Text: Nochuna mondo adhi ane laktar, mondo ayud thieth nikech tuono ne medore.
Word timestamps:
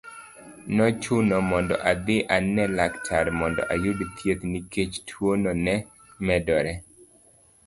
Nochuna 0.75 1.35
mondo 1.49 1.75
adhi 1.91 2.15
ane 2.35 2.63
laktar, 2.77 3.25
mondo 3.39 3.61
ayud 3.73 3.99
thieth 4.15 4.41
nikech 4.51 4.93
tuono 5.07 5.51
ne 5.65 5.75
medore. 6.25 6.73